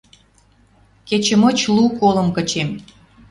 [1.07, 2.69] Кечӹ мыч лу колым кычем